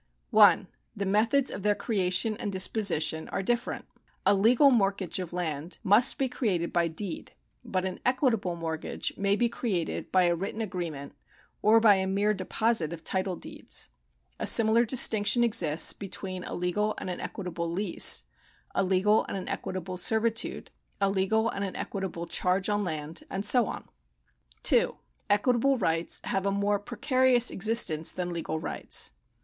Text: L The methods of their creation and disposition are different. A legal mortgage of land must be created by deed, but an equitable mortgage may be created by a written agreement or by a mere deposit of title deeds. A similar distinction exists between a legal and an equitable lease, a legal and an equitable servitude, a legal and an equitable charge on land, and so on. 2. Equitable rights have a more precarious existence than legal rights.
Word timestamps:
L 0.35 0.65
The 0.95 1.05
methods 1.05 1.51
of 1.51 1.61
their 1.61 1.75
creation 1.75 2.35
and 2.37 2.51
disposition 2.51 3.29
are 3.29 3.43
different. 3.43 3.85
A 4.25 4.33
legal 4.33 4.71
mortgage 4.71 5.19
of 5.19 5.31
land 5.31 5.77
must 5.83 6.17
be 6.17 6.27
created 6.27 6.73
by 6.73 6.87
deed, 6.87 7.33
but 7.63 7.85
an 7.85 7.99
equitable 8.03 8.55
mortgage 8.55 9.15
may 9.15 9.35
be 9.35 9.47
created 9.47 10.11
by 10.11 10.23
a 10.23 10.33
written 10.33 10.59
agreement 10.59 11.13
or 11.61 11.79
by 11.79 11.97
a 11.97 12.07
mere 12.07 12.33
deposit 12.33 12.93
of 12.93 13.03
title 13.03 13.35
deeds. 13.35 13.89
A 14.39 14.47
similar 14.47 14.85
distinction 14.85 15.43
exists 15.43 15.93
between 15.93 16.43
a 16.45 16.55
legal 16.55 16.95
and 16.97 17.07
an 17.07 17.21
equitable 17.21 17.69
lease, 17.69 18.23
a 18.73 18.83
legal 18.83 19.23
and 19.25 19.37
an 19.37 19.47
equitable 19.47 19.97
servitude, 19.97 20.71
a 20.99 21.11
legal 21.11 21.47
and 21.47 21.63
an 21.63 21.75
equitable 21.75 22.25
charge 22.25 22.69
on 22.69 22.83
land, 22.83 23.21
and 23.29 23.45
so 23.45 23.67
on. 23.67 23.87
2. 24.63 24.95
Equitable 25.29 25.77
rights 25.77 26.21
have 26.23 26.47
a 26.47 26.51
more 26.51 26.79
precarious 26.79 27.51
existence 27.51 28.11
than 28.11 28.33
legal 28.33 28.59
rights. 28.59 29.11